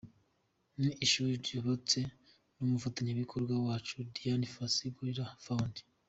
Ni 0.81 0.91
ishuri 1.05 1.31
ryubatswe 1.43 2.01
n’umufatanyabikorwa 2.57 3.53
wacu 3.65 3.95
Dian 4.13 4.43
fossey 4.53 4.93
gorilla 4.95 5.25
Fund. 5.45 5.73